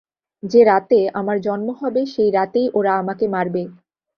[0.43, 3.63] যে-রাতে আমার জন্ম হবে সেই রাতেই ওরা আমাকে মারবে।